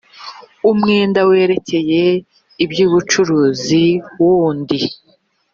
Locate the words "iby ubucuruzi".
2.63-3.85